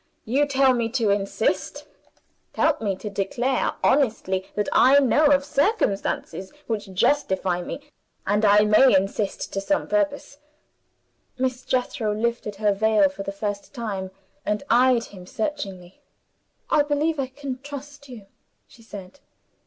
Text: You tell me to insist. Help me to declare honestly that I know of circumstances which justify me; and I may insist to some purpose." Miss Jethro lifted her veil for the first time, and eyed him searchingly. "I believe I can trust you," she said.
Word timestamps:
You 0.25 0.47
tell 0.47 0.73
me 0.73 0.89
to 0.93 1.11
insist. 1.11 1.85
Help 2.55 2.81
me 2.81 2.95
to 2.95 3.07
declare 3.07 3.73
honestly 3.83 4.47
that 4.55 4.67
I 4.73 4.97
know 4.99 5.27
of 5.27 5.45
circumstances 5.45 6.51
which 6.65 6.91
justify 6.95 7.61
me; 7.61 7.87
and 8.25 8.43
I 8.43 8.61
may 8.65 8.95
insist 8.95 9.53
to 9.53 9.61
some 9.61 9.87
purpose." 9.87 10.39
Miss 11.37 11.63
Jethro 11.63 12.15
lifted 12.15 12.55
her 12.55 12.73
veil 12.73 13.09
for 13.09 13.21
the 13.21 13.31
first 13.31 13.75
time, 13.75 14.09
and 14.43 14.63
eyed 14.71 15.03
him 15.03 15.27
searchingly. 15.27 16.01
"I 16.71 16.81
believe 16.81 17.19
I 17.19 17.27
can 17.27 17.59
trust 17.59 18.09
you," 18.09 18.25
she 18.67 18.81
said. 18.81 19.19